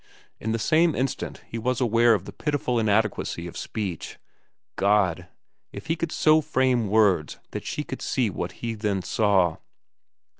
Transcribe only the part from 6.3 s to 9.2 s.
frame words that she could see what he then